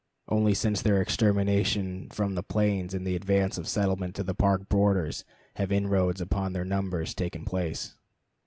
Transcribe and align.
Only 0.27 0.55
since 0.55 0.81
their 0.81 0.99
extermination 0.99 2.09
from 2.09 2.33
the 2.33 2.41
plains 2.41 2.95
and 2.95 3.05
the 3.05 3.15
advance 3.15 3.59
of 3.59 3.67
settlements 3.67 4.17
to 4.17 4.23
the 4.23 4.33
Park 4.33 4.67
border 4.67 5.11
have 5.57 5.71
inroads 5.71 6.19
upon 6.19 6.53
their 6.53 6.65
numbers 6.65 7.13
taken 7.13 7.45
place. 7.45 7.93